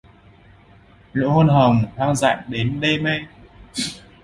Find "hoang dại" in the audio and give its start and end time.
1.95-2.37